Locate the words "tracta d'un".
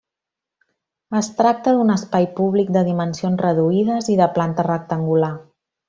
1.41-1.95